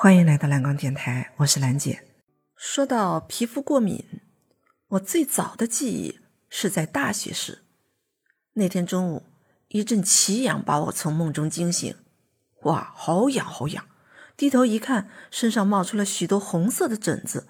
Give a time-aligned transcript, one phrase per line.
[0.00, 2.04] 欢迎来到蓝光电台，我是兰姐。
[2.54, 4.20] 说到皮肤过敏，
[4.90, 7.64] 我最早的记忆是在大学时。
[8.52, 9.24] 那天中午，
[9.66, 11.96] 一阵奇痒把我从梦中惊醒。
[12.62, 13.88] 哇，好痒好痒！
[14.36, 17.48] 低头一看，身上冒出了许多红色的疹子。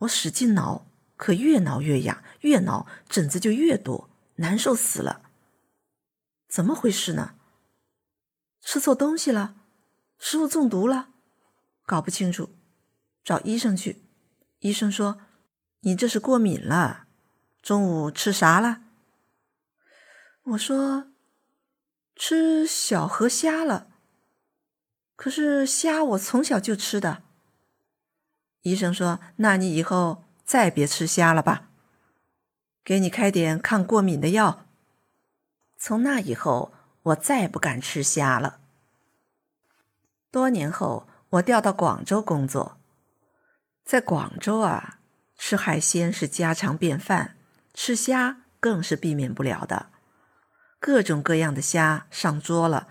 [0.00, 0.86] 我使劲挠，
[1.16, 5.30] 可越挠越痒，越挠疹子就越多，难受死了。
[6.46, 7.36] 怎么回事呢？
[8.60, 9.54] 吃错东西了？
[10.18, 11.08] 食物中毒了？
[11.86, 12.50] 搞不清楚，
[13.22, 14.02] 找医生去。
[14.60, 15.20] 医生说
[15.80, 17.06] ：“你这是过敏了。”
[17.60, 18.82] 中午吃啥了？
[20.42, 21.12] 我说
[22.16, 23.88] ：“吃小河虾了。”
[25.16, 27.22] 可是虾我从小就吃的。
[28.62, 31.70] 医生说：“那你以后再别吃虾了吧，
[32.82, 34.66] 给你开点抗过敏的药。”
[35.76, 38.60] 从那以后，我再不敢吃虾了。
[40.30, 42.78] 多年后，我调到广州工作，
[43.84, 45.00] 在广州啊，
[45.36, 47.36] 吃海鲜是家常便饭，
[47.72, 49.86] 吃虾更是避免不了的。
[50.78, 52.88] 各种各样的虾上桌了，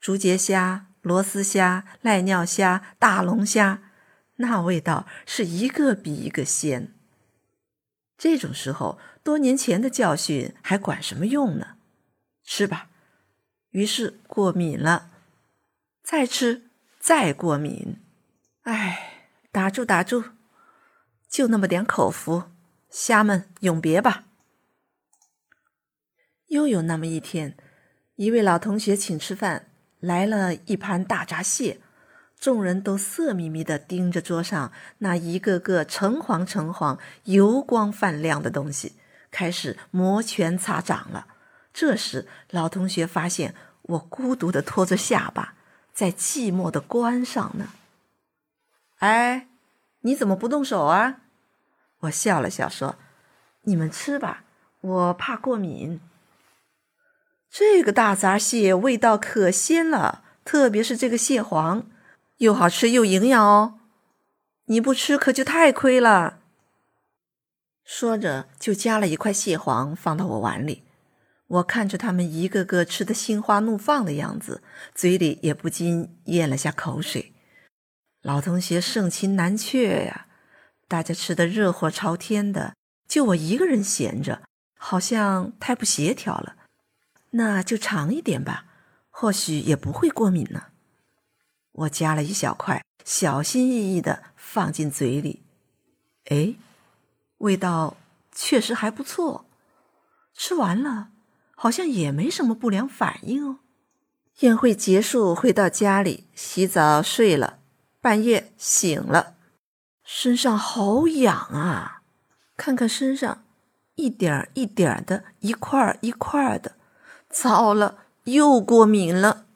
[0.00, 0.86] 竹节虾。
[1.00, 3.82] 螺丝虾、赖尿虾、大龙虾，
[4.36, 6.92] 那味道是一个比一个鲜。
[8.18, 11.76] 这种时候，多年前的教训还管什么用呢？
[12.42, 12.90] 吃吧。
[13.70, 15.10] 于是过敏了，
[16.02, 16.67] 再吃
[16.98, 17.96] 再过敏。
[18.62, 20.24] 哎，打住打住，
[21.28, 22.44] 就那么点口福，
[22.90, 24.24] 虾们永别吧。
[26.48, 27.56] 又有那么一天，
[28.16, 29.66] 一位老同学请吃饭。
[30.00, 31.80] 来了一盘大闸蟹，
[32.38, 38.92] 众人都色眯眯的盯着桌上那一个个橙黄橙黄、油光泛亮的东西，
[39.32, 41.26] 开始摩拳擦掌了。
[41.72, 45.56] 这时，老同学发现我孤独的托着下巴，
[45.98, 47.70] 在寂寞的关上呢。
[48.98, 49.48] 哎，
[50.02, 51.22] 你怎么不动手啊？
[52.02, 52.94] 我笑了笑说
[53.66, 54.44] ：“你们吃吧，
[54.80, 56.00] 我怕过敏。”
[57.50, 61.90] 这个大闸蟹味道可鲜了，特别是这个蟹黄，
[62.36, 63.80] 又好吃又营养哦。
[64.66, 66.38] 你不吃可就太亏了。
[67.82, 70.84] 说着，就夹了一块蟹黄放到我碗里。
[71.48, 74.62] 我看着他们一个个吃得心花怒放的样子，
[74.94, 77.34] 嘴里也不禁咽了下口水。
[78.22, 80.26] 老同学盛情难却呀，
[80.86, 82.74] 大家吃得热火朝天的，
[83.06, 84.42] 就我一个人闲着，
[84.76, 86.56] 好像太不协调了。
[87.30, 88.66] 那就尝一点吧，
[89.10, 90.64] 或许也不会过敏呢。
[91.72, 95.44] 我夹了一小块，小心翼翼地放进嘴里。
[96.26, 96.54] 哎，
[97.38, 97.96] 味道
[98.32, 99.46] 确实还不错。
[100.34, 101.10] 吃完了，
[101.60, 103.58] 好像也没什么不良反应哦。
[104.38, 107.58] 宴会结束，回到家里洗澡睡了。
[108.00, 109.34] 半夜醒了，
[110.04, 112.02] 身上好痒啊！
[112.56, 113.42] 看看身上，
[113.96, 116.76] 一点一点的，一块一块的。
[117.28, 119.46] 糟了，又过敏了，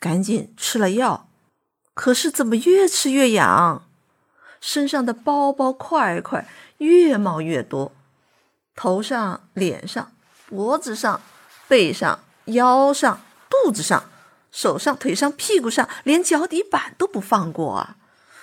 [0.00, 1.28] 赶紧吃了药，
[1.92, 3.86] 可是怎么越吃越痒？
[4.62, 7.92] 身上的包包块块越冒越多，
[8.74, 10.12] 头上、脸上、
[10.52, 11.22] 脖子上、
[11.66, 14.04] 背上、腰上、肚子上、
[14.50, 17.96] 手上、腿上、屁股上，连脚底板都不放过啊！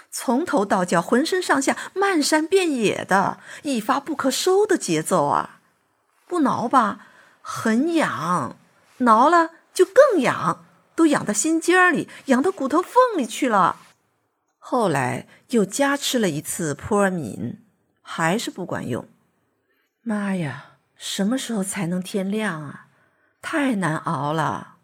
[0.10, 5.60] 从头到脚，浑身上下漫山遍野的，一发不可收的节奏啊！
[6.26, 7.06] 不挠吧？
[7.44, 8.56] 很痒，
[8.98, 10.66] 挠了就更痒，
[10.96, 13.76] 都痒到心尖儿里，痒到骨头缝里去了。
[14.58, 17.60] 后来又加吃了一次扑尔敏，
[18.02, 19.08] 还是不管用。
[20.02, 22.88] 妈呀，什么时候才能天亮啊？
[23.42, 24.76] 太难熬了。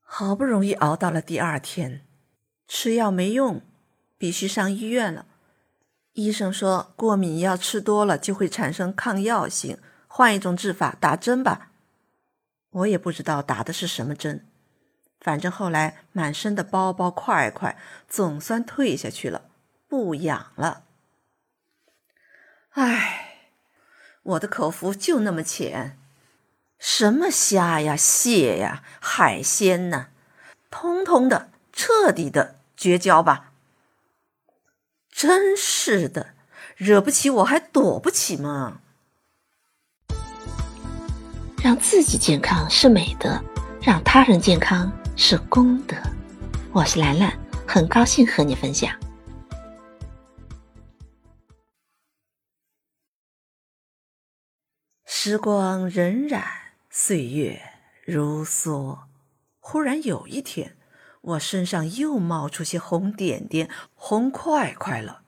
[0.00, 2.06] 好不容易熬到了第二天，
[2.66, 3.60] 吃药没用，
[4.16, 5.26] 必须上医院了。
[6.14, 9.78] 医生说，过敏药吃多了就会产生抗药性。
[10.08, 11.70] 换一种治法，打针吧。
[12.70, 14.48] 我也不知道打的是什么针，
[15.20, 17.76] 反正后来满身的包包块块，
[18.08, 19.50] 总算退下去了，
[19.86, 20.84] 不痒了。
[22.70, 23.29] 唉，
[24.22, 25.98] 我的口福就那么浅，
[26.78, 30.08] 什么虾呀、蟹呀、海鲜呢，
[30.70, 33.52] 通通的彻底的绝交吧。
[35.10, 36.34] 真是的，
[36.76, 38.80] 惹不起我还躲不起吗？
[41.62, 43.38] 让自己健康是美德，
[43.82, 45.96] 让他人健康是功德。
[46.72, 47.32] 我是兰兰，
[47.66, 48.90] 很高兴和你分享。
[55.22, 56.42] 时光荏苒，
[56.88, 57.60] 岁月
[58.06, 59.00] 如梭。
[59.58, 60.78] 忽然有一天，
[61.20, 65.20] 我身上又冒出些红点点、红块块了。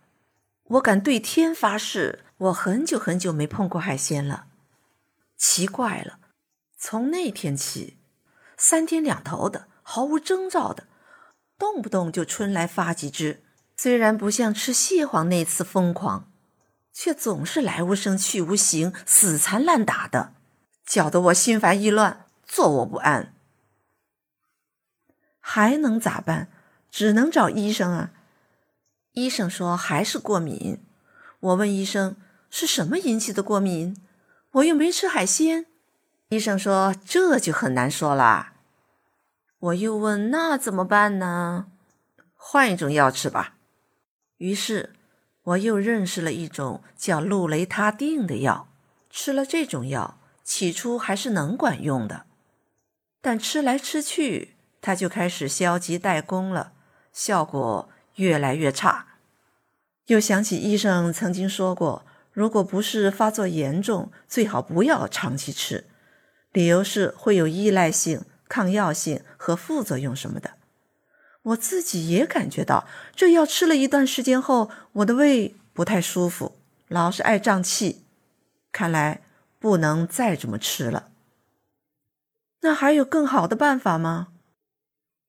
[0.63, 4.47] 我敢对天发誓，我很久很久没碰过海鲜了。
[5.37, 6.19] 奇怪了，
[6.79, 7.99] 从那天起，
[8.57, 10.87] 三天两头的，毫无征兆的，
[11.59, 13.45] 动不动就春来发几只。
[13.77, 16.32] 虽然不像吃蟹黄那次疯狂，
[16.93, 20.35] 却总是来无声去无形，死缠烂打的，
[20.85, 23.35] 搅得我心烦意乱，坐卧不安。
[25.41, 26.49] 还能咋办？
[26.91, 28.11] 只能找医生啊！
[29.13, 30.79] 医生说还是过敏。
[31.41, 32.17] 我问医生
[32.51, 33.97] 是什么引起的过敏？
[34.53, 35.67] 我又没吃海鲜。
[36.29, 38.53] 医生说这就很难说啦。
[39.59, 41.67] 我又问那怎么办呢？
[42.35, 43.55] 换一种药吃吧。
[44.37, 44.95] 于是
[45.45, 48.69] 我又认识了一种叫氯雷他定的药。
[49.11, 52.25] 吃了这种药，起初还是能管用的，
[53.21, 54.57] 但吃来吃去。
[54.81, 56.73] 他就开始消极怠工了，
[57.13, 59.07] 效果越来越差。
[60.07, 65.85] 又想起医生曾经说过，如果不是发作严重，最好不要长期吃，
[66.53, 70.55] 理由是会有依赖性、抗药性和副作用什么的。
[71.43, 72.87] 我自己也感觉到，
[73.17, 76.57] 这药吃了一段时间后，我的胃不太舒服，
[76.89, 78.05] 老是爱胀气。
[78.71, 79.23] 看来
[79.59, 81.11] 不能再这么吃了。
[82.61, 84.29] 那还有更好的办法吗？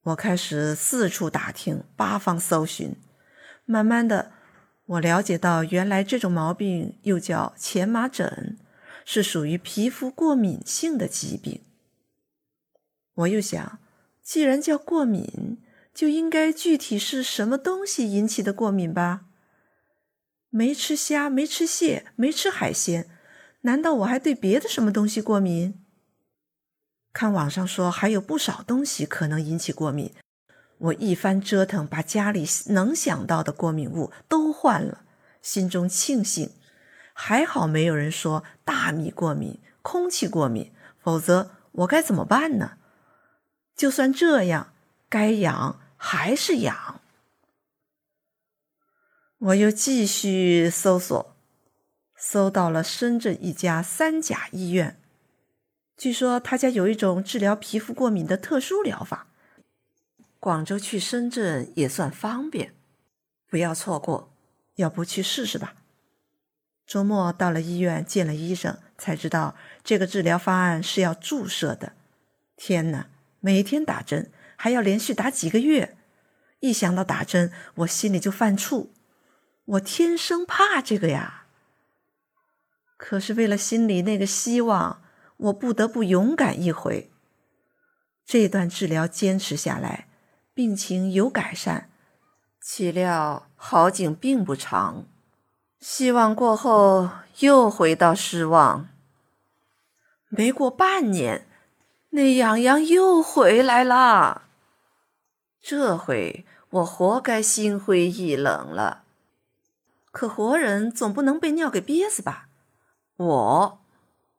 [0.03, 2.95] 我开始四处打听，八方搜寻，
[3.65, 4.31] 慢慢的，
[4.85, 8.57] 我了解到，原来这种毛病又叫前麻疹，
[9.03, 11.61] 是属于皮肤过敏性的疾病。
[13.15, 13.79] 我又想，
[14.21, 15.57] 既然叫过敏，
[15.93, 19.25] 就应该具体是什么东西引起的过敏吧？
[20.49, 23.09] 没吃虾，没吃蟹，没吃海鲜，
[23.61, 25.83] 难道我还对别的什么东西过敏？
[27.11, 30.13] 看网上说还有不少东西可能引起过敏，
[30.79, 35.03] 我一番折腾，把家里能想到的过敏物都换了，
[35.41, 36.51] 心中庆幸，
[37.13, 42.77] 还好没有人说大米过敏、空气过敏，否则我该怎么办呢？
[43.75, 44.73] 就算这样，
[45.07, 46.99] 该养还是痒。
[49.37, 51.33] 我又继续搜索，
[52.17, 54.99] 搜到了深圳一家三甲医院。
[55.95, 59.27] 据说他家有一种治疗皮肤过敏的特殊疗法，
[60.41, 62.75] 广州去深圳也算方便，
[63.47, 64.29] 不要错过，
[64.75, 65.73] 要不去试试吧。
[66.85, 71.93] 周末到了医院见了医生，才知道这个治疗方案是要注射的。
[72.57, 73.07] 天哪，
[73.39, 74.29] 每天打针，
[74.63, 75.97] 还要连续打几个月，
[76.61, 78.87] 一想到打针，我心里就犯怵。
[79.65, 81.47] 我天生怕这个呀。
[82.95, 85.01] 可是为了心里那个希望。
[85.35, 87.11] 我不得不勇敢一回。
[88.25, 90.07] 这段治疗坚持下来，
[90.53, 91.89] 病情有改善，
[92.61, 95.05] 岂料好景并不长。
[95.81, 98.87] 希望过后又回到失望。
[100.29, 101.45] 没过半年，
[102.11, 104.42] 那痒痒又回来了。
[105.63, 109.05] 这回我活该心灰意冷了。
[110.11, 112.49] 可活人总不能被尿给憋死吧？
[113.15, 113.79] 我。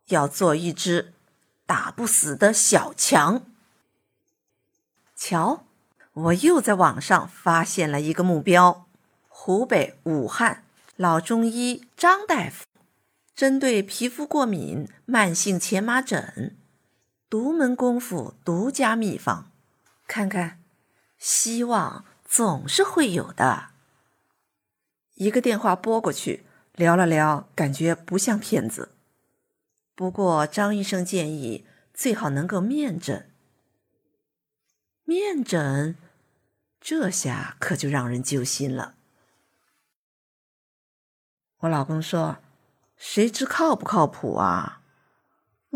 [0.08, 1.14] 要做一只
[1.64, 3.46] 打不死的小强。
[5.16, 5.64] 瞧，
[6.12, 8.86] 我又在网上发现了一个目标：
[9.28, 10.64] 湖北武汉
[10.96, 12.66] 老中医张大夫，
[13.34, 16.54] 针对皮肤过敏、慢性荨麻疹，
[17.30, 19.50] 独门功夫、独家秘方。
[20.06, 20.60] 看看，
[21.26, 23.70] 希望总是会有的。
[25.14, 28.90] 一个电话拨过去，聊了聊，感觉不像骗子。
[29.94, 31.64] 不过，张医生建议
[31.94, 33.30] 最好能够面诊。
[35.04, 35.96] 面诊，
[36.78, 38.94] 这下可就让人揪心了。
[41.60, 42.36] 我老公说
[42.98, 44.82] ：“谁知靠不靠谱啊？”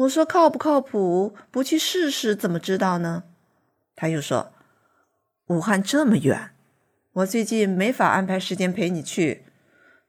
[0.04, 1.34] 我说：“靠不靠谱？
[1.50, 3.24] 不去试试怎么知道呢？”
[3.96, 4.52] 他又说
[5.48, 6.54] ：“武汉这么远，
[7.12, 9.44] 我最近没法安排时间陪你去。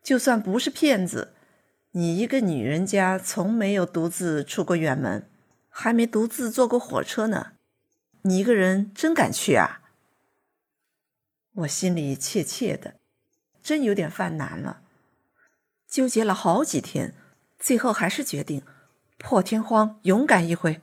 [0.04, 1.34] 就算不是骗子。”
[1.94, 5.28] 你一个女人家，从没有独自出过远门，
[5.70, 7.54] 还没独自坐过火车呢。
[8.22, 9.82] 你一个人真敢去啊？
[11.56, 13.00] 我心里怯怯的，
[13.64, 14.84] 真有点犯难了。
[15.88, 17.16] 纠结了好几天，
[17.58, 18.62] 最后还是决定
[19.18, 20.82] 破天荒勇敢一回。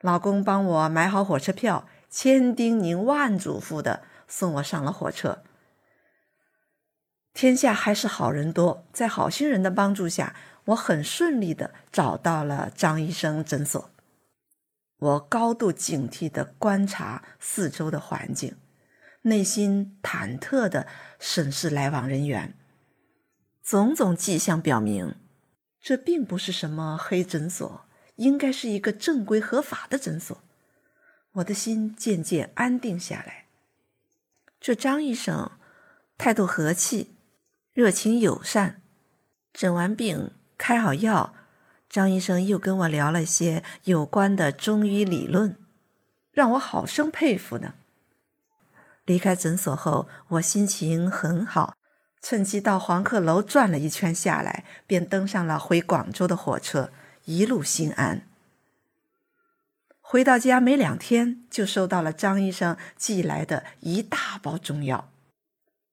[0.00, 5.42] 老公帮我买好火车票，千叮咛万嘱咐的送我上了火车。
[7.32, 10.34] 天下还是好人多，在好心人的帮助下，
[10.66, 13.90] 我很顺利的找到了张医生诊所。
[14.98, 18.56] 我高度警惕地观察四周的环境，
[19.22, 20.86] 内心忐忑地
[21.18, 22.56] 审视来往人员。
[23.62, 25.16] 种种迹象表明，
[25.78, 30.42] 这并不是什么黑诊所，应该是一个正规合法的诊所。
[31.36, 33.44] 我的心渐渐安定下来。
[34.60, 35.50] 这张医生
[36.16, 37.14] 态度和气，
[37.74, 38.80] 热情友善。
[39.52, 41.34] 诊完病，开好药。
[41.88, 45.56] 张医生又跟我聊了些有关的中医理论，
[46.32, 47.74] 让我好生佩服呢。
[49.04, 51.76] 离开诊所后，我心情很好，
[52.20, 56.90] 趁机到黄鹤楼转了一圈下来，便登上了回广州的火车，
[57.24, 58.26] 一路心安。
[60.08, 65.10] 回到家没两天，就收到了张医生寄来的一大包中药，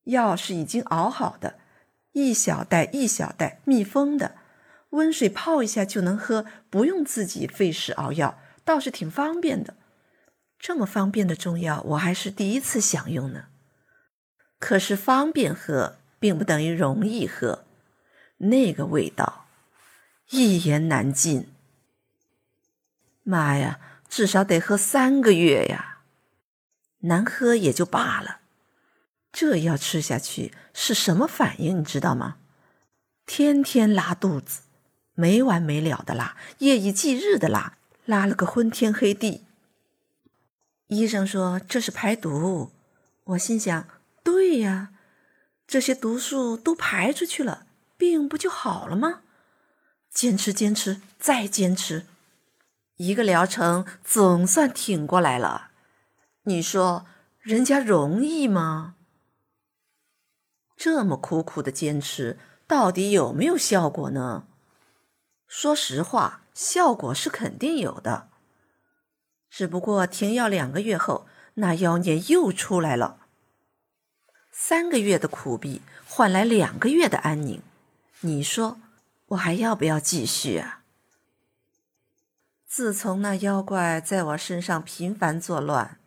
[0.04, 1.58] 药是已经熬好的，
[2.12, 4.36] 一小袋一小袋密封的。
[4.90, 9.74] 温水泡一下就能喝，不用自己费时熬药，倒是挺方便的。
[10.60, 13.46] 这么方便的中药，我还是第一次享用呢。
[14.60, 17.64] 可是方便喝，并不等于容易喝，
[18.36, 19.46] 那个味道
[20.30, 21.48] 一言难尽。
[23.24, 23.80] 妈呀，
[24.14, 26.02] 至少得喝三个月呀！
[27.00, 28.42] 难喝也就罢了，
[29.32, 31.80] 这药吃下去是什么反应？
[31.80, 32.36] 你知道吗？
[33.26, 34.60] 天天拉肚子。
[35.14, 39.46] 没完没了的拉，夜以继日的拉，拉了个昏天黑地。
[40.86, 42.70] 医生说这是排毒，
[43.24, 43.88] 我心想，
[44.22, 44.90] 对呀，
[45.66, 47.66] 这些毒素都排出去了，
[47.96, 49.22] 病不就好了吗？
[50.08, 52.06] 坚持，坚持，再坚持，
[52.96, 55.70] 一个疗程总算挺过来了。
[56.44, 57.06] 你说
[57.40, 58.94] 人家容易吗？
[60.76, 64.46] 这么苦苦的坚持，到底有没有效果呢？
[65.48, 68.28] 说实话，效果是肯定有的，
[69.50, 73.26] 只不过停药两个月后，那妖孽又出来了。
[74.52, 77.60] 三个月的苦逼换来两个月的安宁，
[78.20, 78.78] 你说
[79.28, 80.83] 我还要不要继续啊？
[82.76, 85.98] 自从那妖怪在我身上频繁作乱，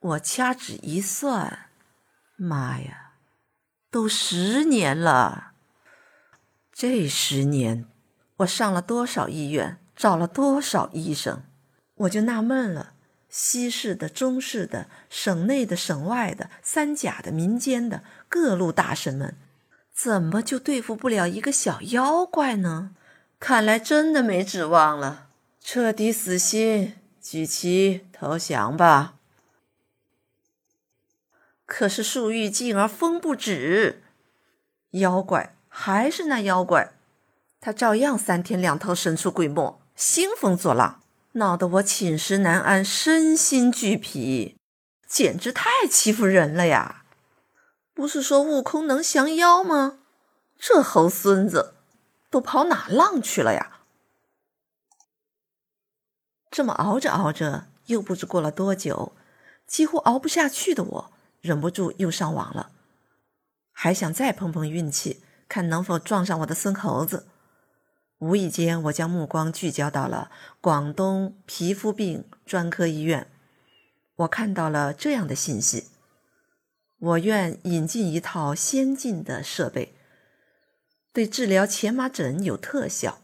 [0.00, 1.68] 我掐指一算，
[2.34, 3.12] 妈呀，
[3.92, 5.52] 都十年了！
[6.72, 7.86] 这十年。
[8.38, 11.44] 我上了多少医院，找了多少医生，
[11.94, 12.94] 我就纳闷了：
[13.28, 19.36] 西式的、中式的、省内的、省外的、三甲的、民间的各路大神们，
[19.94, 22.96] 怎么就对付不了一个小妖怪呢？
[23.38, 25.23] 看来真的没指望了，
[25.66, 29.14] 彻底死心，举旗投降吧。
[31.64, 34.02] 可是树欲静而风不止，
[34.90, 36.92] 妖怪还是那妖怪。
[37.62, 41.00] 他照样三天两头神出鬼没，兴风作浪，
[41.32, 44.58] 闹得我寝食难安，身心俱疲，
[45.06, 47.06] 简直太欺负人了呀！
[47.94, 50.00] 不是说悟空能降妖吗？
[50.58, 51.76] 这猴孙子
[52.28, 53.73] 都跑哪浪去了呀？
[56.54, 59.10] 这么熬着熬着，又不知过了多久，
[59.66, 62.70] 几乎熬不下去的我，忍不住又上网了，
[63.72, 67.26] 还想再碰碰运气，看能否撞上我的孙猴子。
[68.20, 70.30] 无意间，我将目光聚焦到了
[70.60, 73.26] 广东皮肤病专科医院。
[74.14, 75.88] 我看到了这样的信息：
[77.00, 79.96] 我院引进一套先进的设备，
[81.12, 83.23] 对治疗前麻疹有特效。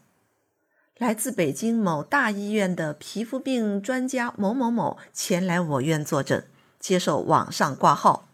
[1.01, 6.47] 来自北京某大医院的皮肤病专家某某某前来我院坐诊，
[6.79, 8.27] 接受网上挂号。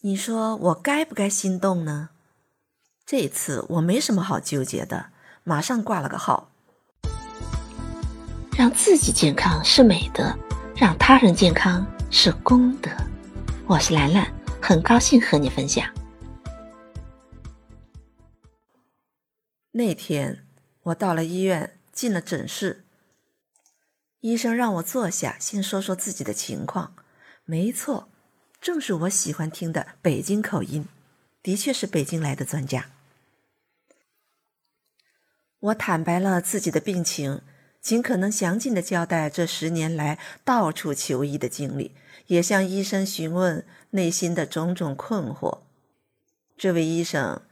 [0.00, 2.08] 你说我该不该心动呢？
[3.06, 5.10] 这次我没什么好纠结的。
[5.44, 6.50] 马上挂了个号。
[8.58, 10.36] 让自己健康是美德，
[10.74, 12.90] 让他人健康是功德。
[13.68, 14.26] 我是兰兰，
[14.60, 15.86] 很高兴和你分享。
[19.70, 20.44] 那天
[20.84, 22.84] 我到了医院，进了诊室，
[24.20, 26.96] 医生让我坐下，先说说自己的情况。
[27.44, 28.08] 没错，
[28.60, 30.88] 正是我喜欢听的北京口音，
[31.42, 32.90] 的确是北京来的专家。
[35.60, 37.42] 我坦白了自己的病情，
[37.80, 41.94] 尽可能详尽的交代这十年来到处求医的经历，
[42.26, 45.60] 也向医生询问内心的种种困惑。
[46.56, 47.42] 这位医生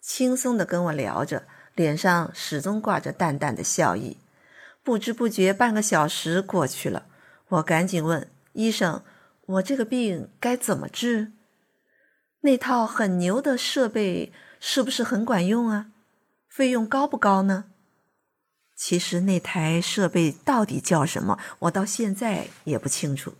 [0.00, 1.46] 轻松的跟我聊着，
[1.78, 4.16] 脸上始终挂着淡淡的笑意。
[4.82, 7.06] 不知不觉半个小时过去了，
[7.50, 9.04] 我赶紧问医生
[9.46, 11.30] ：“我这个病该怎么治？
[12.40, 15.92] 那套很牛的设备是不是很管用啊？”
[16.50, 17.66] 费用高不高呢？
[18.74, 23.34] 其实那台设备到底叫什么，我到现在也不清楚。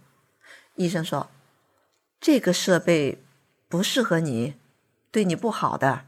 [0.76, 1.28] 医生说，
[2.21, 3.25] 这个设备
[3.68, 4.54] 不适合你，
[5.11, 6.04] 对你不好的。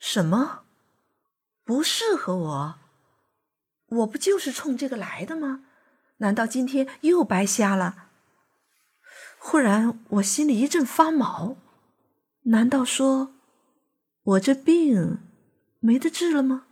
[0.00, 0.64] 什么？
[1.62, 2.78] 不适合我？
[3.86, 5.64] 我不就是冲这个来的吗？
[6.16, 8.08] 难道今天又白瞎了？
[9.38, 11.56] 忽然我心里一阵发毛，
[12.42, 13.34] 难道说
[14.22, 15.18] 我这病
[15.80, 16.66] 没得治了吗？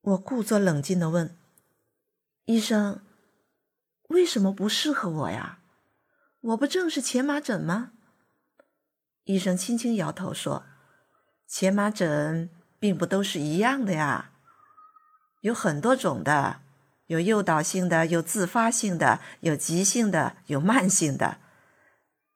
[0.00, 1.38] 我故作冷静的问
[2.44, 3.02] 医生
[4.10, 5.60] ：“为什么不适合我呀？
[6.40, 7.92] 我不正是荨麻疹吗？”
[9.24, 10.64] 医生轻轻摇头说
[11.48, 14.32] ：“荨麻疹并不都是一样的呀，
[15.40, 16.60] 有很多种的，
[17.06, 21.38] 有诱导性的，有自发性的，有急性的，有慢性的。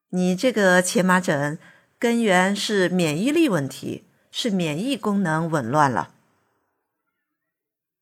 [0.08, 1.58] 你这个荨麻疹
[1.98, 6.14] 根源是免疫力问题，是免疫功能紊乱了。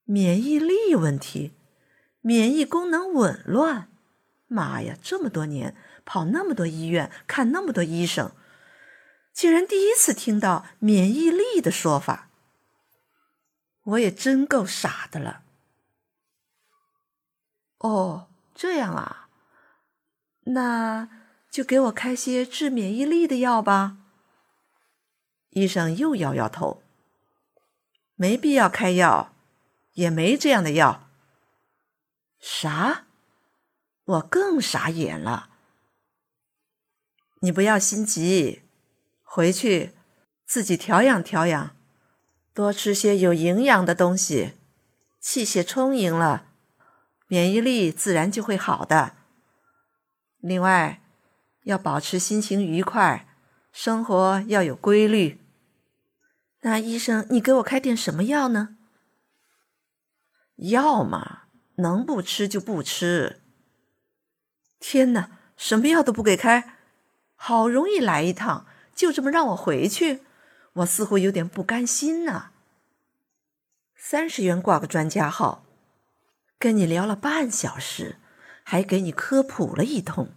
[0.05, 1.53] 免疫力问题，
[2.21, 3.89] 免疫功能紊乱。
[4.47, 5.75] 妈呀，这么多年
[6.05, 8.31] 跑那么多医院，看那么多医生。”
[9.37, 12.31] 竟然第一次听到免疫力的说法，
[13.83, 15.43] 我也真够傻的了。
[17.77, 19.29] 哦，这样啊，
[20.45, 21.11] 那
[21.51, 23.99] 就给我开些治免疫力的药吧。
[25.51, 26.83] 医生又摇摇头，
[28.15, 29.35] 没必要开药，
[29.93, 31.11] 也没这样的药。
[32.41, 33.05] 啥？
[34.05, 35.51] 我更傻眼了。
[37.41, 38.63] 你不要心急。
[39.37, 39.93] 回去
[40.47, 41.77] 自己调养调养，
[42.55, 44.55] 多吃些有营养的东西，
[45.21, 46.47] 气血充盈了，
[47.29, 49.13] 免疫力自然就会好的。
[50.39, 51.03] 另外，
[51.65, 53.29] 要保持心情愉快，
[53.73, 55.39] 生活要有规律。
[56.63, 58.79] 那医生，你给我开点什么药呢？
[60.57, 61.43] 药嘛，
[61.75, 63.43] 能不吃就不吃。
[64.81, 65.29] 天哪，
[65.59, 66.79] 什么药都不给开，
[67.35, 68.67] 好容易来一趟。
[68.97, 70.23] 就这么让我回去，
[70.73, 72.51] 我似乎有点不甘心呐。
[73.95, 75.67] 三十元挂个专家号，
[76.59, 78.17] 跟你聊了半小时，
[78.65, 80.31] 还给你科普了一通，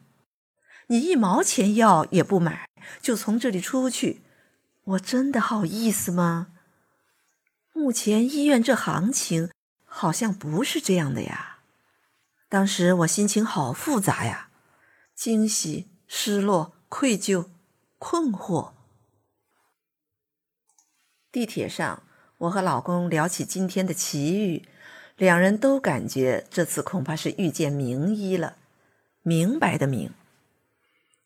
[0.87, 2.67] 你一毛钱药也不买，
[3.01, 4.21] 就从这里出去，
[4.83, 6.47] 我真的好意思吗？
[7.71, 9.51] 目前医院这行情
[9.85, 11.59] 好像不是这样的呀。
[12.49, 14.49] 当时我心情好复杂呀，
[15.15, 17.45] 惊喜、失落、愧疚。
[17.99, 18.71] 困惑。
[21.31, 22.01] 地铁上，
[22.39, 24.67] 我和老公聊起今天的奇遇，
[25.15, 28.55] 两人都感觉这次恐怕是遇见名医了，
[29.21, 30.11] 明白的明，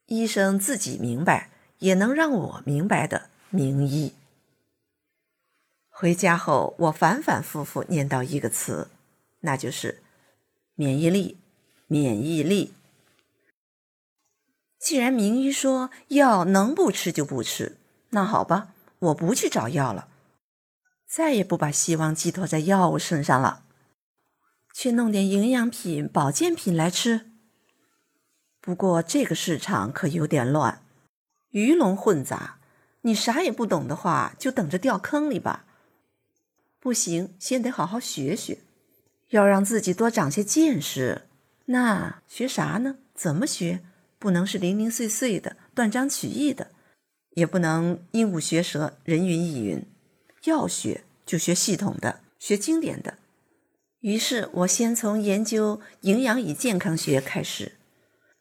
[0.08, 4.14] 医生自己明白也能让我明白的名医。
[5.90, 8.90] 回家后，我反反复复念叨一个词，
[9.42, 10.02] 那就是
[10.76, 11.38] 免疫力，
[11.88, 12.74] 免疫力。
[14.84, 17.78] 既然名医说药能不吃就不吃，
[18.10, 20.10] 那好吧，我不去找药了，
[21.08, 23.64] 再也不把希望寄托在药物身上了，
[24.74, 27.32] 去弄点营养品、保健品来吃。
[28.60, 30.82] 不过这个市场可有点乱，
[31.52, 32.58] 鱼龙混杂，
[33.04, 35.64] 你啥也不懂的话，就等着掉坑里吧。
[36.82, 38.60] 不行，先得好好学学，
[39.30, 41.22] 要让自己多长些见识。
[41.68, 42.98] 那学啥呢？
[43.16, 43.86] 怎么学？
[44.24, 46.72] 不能是零零碎碎的、断章取义的，
[47.32, 49.86] 也不能鹦鹉学舌、人云亦云。
[50.46, 53.18] 要学就学系统的、学经典的。
[54.00, 57.74] 于是我先从研究营养与健康学开始，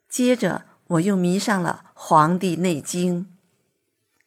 [0.08, 3.24] 接着我又迷上了《黄帝内经》。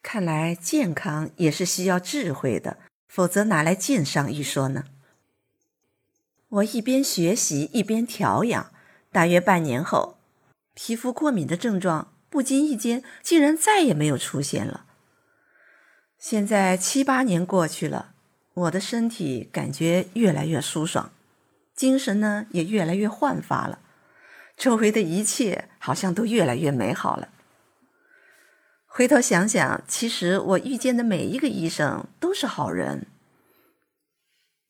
[0.02, 4.84] 看来健康也是需要智慧的，否则哪来健商一说呢？
[6.50, 8.74] 我一边学习一边调养，
[9.14, 10.15] 大约半年后。
[10.76, 14.86] 皮肤过敏的症状不经意间竟然再也没有出现了。
[16.20, 18.14] 现在七八年过去了，
[18.54, 21.12] 我的身体感觉越来越舒爽，
[21.74, 23.80] 精神呢也越来越焕发了，
[24.58, 27.30] 周围的一切好像都越来越美好了。
[28.86, 33.08] 回头想想，其实我遇见的每一个医生都是好人，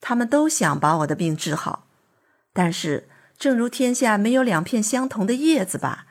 [0.00, 1.88] 他们都想把我的病治好，
[2.52, 3.08] 但是。
[3.38, 6.06] 正如天下没有两片相同的叶子吧，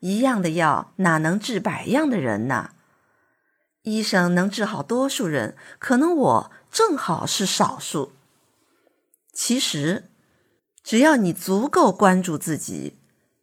[0.00, 2.70] 一样的药哪能治百样的人呢？
[3.82, 8.12] 医生能治好多数人，可能我正好是少数。
[9.32, 10.04] 其实，
[10.82, 12.96] 只要你足够关注自己，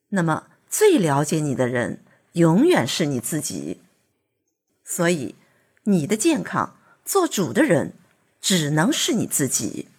[0.10, 3.82] 那么最了解你的人永远是你自己。
[4.84, 5.36] 所以，
[5.84, 7.94] 你的健康，做主的人
[8.41, 9.89] 只能是你自己。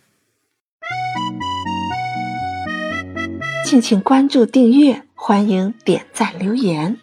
[3.72, 6.98] 敬请关注、订阅，欢迎点赞留言，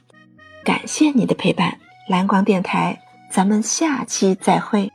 [0.64, 1.80] 感谢你的陪伴。
[2.08, 3.02] 蓝光电台，
[3.32, 4.92] 咱们下期再会。